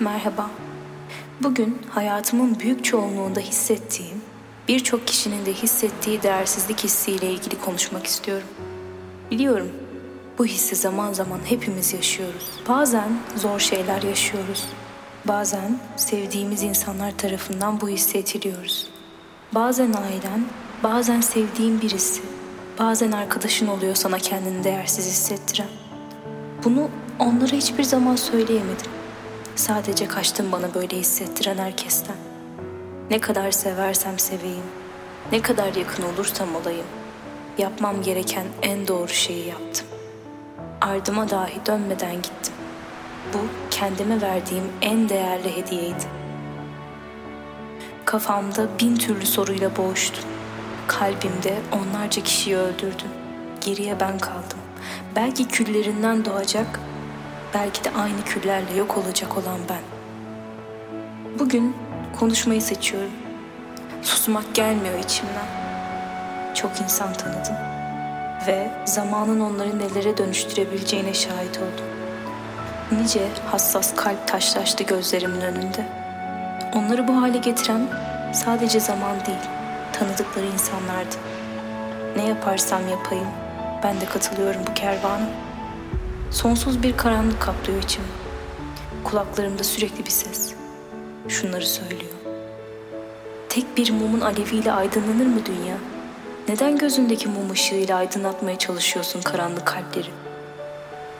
[0.00, 0.50] Merhaba.
[1.42, 4.22] Bugün hayatımın büyük çoğunluğunda hissettiğim,
[4.68, 8.48] birçok kişinin de hissettiği değersizlik hissiyle ilgili konuşmak istiyorum.
[9.30, 9.72] Biliyorum,
[10.38, 12.50] bu hissi zaman zaman hepimiz yaşıyoruz.
[12.68, 14.66] Bazen zor şeyler yaşıyoruz.
[15.24, 18.88] Bazen sevdiğimiz insanlar tarafından bu hissi etiliyoruz.
[19.54, 20.44] Bazen ailen,
[20.82, 22.22] bazen sevdiğin birisi,
[22.78, 25.81] bazen arkadaşın oluyor sana kendini değersiz hissettiren.
[26.64, 28.90] Bunu onlara hiçbir zaman söyleyemedim.
[29.56, 32.16] Sadece kaçtım bana böyle hissettiren herkesten.
[33.10, 34.64] Ne kadar seversem seveyim,
[35.32, 36.86] ne kadar yakın olursam olayım,
[37.58, 39.86] yapmam gereken en doğru şeyi yaptım.
[40.80, 42.54] Ardıma dahi dönmeden gittim.
[43.32, 43.38] Bu
[43.70, 46.04] kendime verdiğim en değerli hediyeydi.
[48.04, 50.24] Kafamda bin türlü soruyla boğuştum.
[50.86, 53.10] Kalbimde onlarca kişiyi öldürdüm.
[53.60, 54.58] Geriye ben kaldım.
[55.16, 56.80] Belki küllerinden doğacak,
[57.54, 59.82] belki de aynı küllerle yok olacak olan ben.
[61.38, 61.76] Bugün
[62.18, 63.12] konuşmayı seçiyorum.
[64.02, 65.46] Susmak gelmiyor içimden.
[66.54, 67.56] Çok insan tanıdım
[68.46, 71.86] ve zamanın onları nelere dönüştürebileceğine şahit oldum.
[72.92, 75.86] Nice hassas kalp taşlaştı gözlerimin önünde.
[76.74, 77.88] Onları bu hale getiren
[78.32, 79.38] sadece zaman değil,
[79.92, 81.16] tanıdıkları insanlardı.
[82.16, 83.28] Ne yaparsam yapayım,
[83.82, 85.28] ben de katılıyorum bu kervana.
[86.30, 88.06] Sonsuz bir karanlık kaplıyor içimi.
[89.04, 90.54] Kulaklarımda sürekli bir ses.
[91.28, 92.12] Şunları söylüyor.
[93.48, 95.76] Tek bir mumun aleviyle aydınlanır mı dünya?
[96.48, 100.10] Neden gözündeki mum ışığıyla aydınlatmaya çalışıyorsun karanlık kalpleri?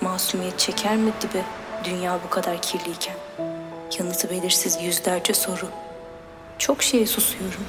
[0.00, 1.42] Masumiyet çeker mi dibe
[1.84, 3.16] dünya bu kadar kirliyken?
[3.98, 5.68] Yanıtı belirsiz yüzlerce soru.
[6.58, 7.64] Çok şeye susuyorum.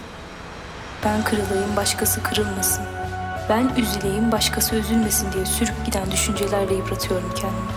[1.06, 3.03] Ben kırılayım başkası kırılmasın.
[3.50, 7.72] Ben üzüleyim başkası üzülmesin diye sürüp giden düşüncelerle yıpratıyorum kendimi.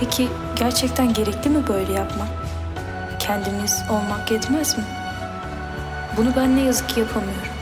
[0.00, 2.28] Peki gerçekten gerekli mi böyle yapmak?
[3.18, 4.84] Kendimiz olmak yetmez mi?
[6.16, 7.52] Bunu ben ne yazık ki yapamıyorum.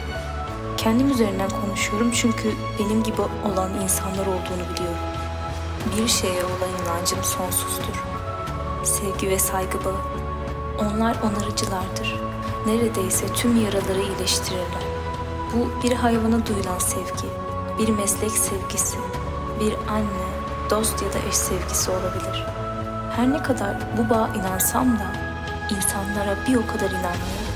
[0.76, 4.98] Kendim üzerinden konuşuyorum çünkü benim gibi olan insanlar olduğunu biliyorum.
[5.96, 8.02] Bir şeye olan inancım sonsuzdur.
[8.84, 10.00] Sevgi ve saygı bağı.
[10.78, 12.14] Onlar onarıcılardır.
[12.66, 14.97] Neredeyse tüm yaraları iyileştirirler.
[15.54, 17.28] Bu bir hayvana duyulan sevgi,
[17.78, 18.98] bir meslek sevgisi,
[19.60, 20.28] bir anne,
[20.70, 22.46] dost ya da eş sevgisi olabilir.
[23.16, 25.12] Her ne kadar bu bağa inansam da
[25.76, 27.48] insanlara bir o kadar inanmıyorum.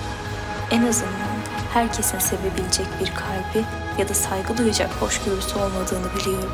[0.71, 1.39] En azından
[1.75, 3.65] herkesin sevebilecek bir kalbi
[3.99, 6.53] ya da saygı duyacak hoşgörüsü olmadığını biliyorum.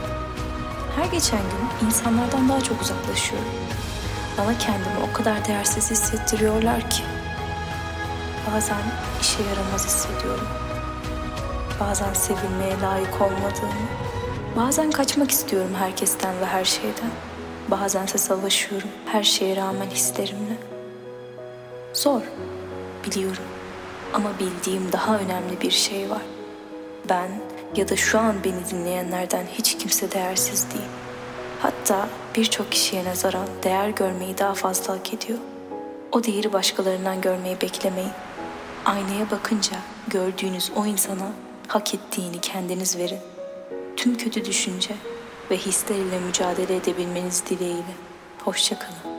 [0.97, 3.49] Her geçen gün insanlardan daha çok uzaklaşıyorum.
[4.39, 7.03] Bana kendimi o kadar değersiz hissettiriyorlar ki.
[8.47, 8.83] Bazen
[9.21, 10.68] işe yaramaz hissediyorum.
[11.81, 13.89] Bazen sevilmeye layık olmadığımı.
[14.57, 17.11] Bazen kaçmak istiyorum herkesten ve her şeyden.
[17.69, 20.57] Bazense savaşıyorum her şeye rağmen hislerimle.
[21.95, 22.21] Zor,
[23.07, 23.45] biliyorum.
[24.13, 26.23] Ama bildiğim daha önemli bir şey var.
[27.09, 27.29] Ben
[27.77, 30.89] ya da şu an beni dinleyenlerden hiç kimse değersiz değil.
[31.61, 35.39] Hatta birçok kişiye nazaran değer görmeyi daha fazla hak ediyor.
[36.13, 38.13] O değeri başkalarından görmeyi beklemeyin.
[38.85, 39.77] Aynaya bakınca
[40.09, 41.33] gördüğünüz o insana
[41.69, 43.19] hak ettiğini kendiniz verin.
[43.97, 44.95] Tüm kötü düşünce
[45.51, 47.95] ve hisler ile mücadele edebilmeniz dileğiyle.
[48.45, 49.18] Hoşçakalın.